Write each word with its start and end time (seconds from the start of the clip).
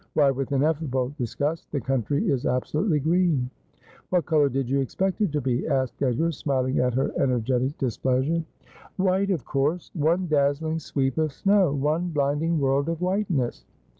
Why,' 0.15 0.31
with 0.31 0.51
ineffable 0.51 1.09
dis 1.15 1.35
gust,' 1.35 1.67
the 1.71 1.79
country 1.79 2.27
is 2.31 2.47
absolutely 2.47 2.99
green 2.99 3.51
!''What 4.09 4.25
colour 4.25 4.49
did 4.49 4.67
you 4.67 4.79
expect 4.79 5.21
it 5.21 5.31
to 5.33 5.41
be?' 5.41 5.67
asked 5.67 6.01
Edgar, 6.01 6.31
smiling 6.31 6.79
at 6.79 6.95
her 6.95 7.11
energetic 7.21 7.77
displeasure.' 7.77 8.43
White, 9.07 9.29
of 9.29 9.45
course! 9.45 9.91
One 9.93 10.25
dazzling 10.25 10.79
sweep 10.79 11.19
of 11.19 11.31
snow. 11.31 11.71
One 11.75 12.07
blind 12.09 12.41
ing 12.41 12.57
world 12.59 12.89
of 12.89 12.99
whiteness.' 12.99 13.63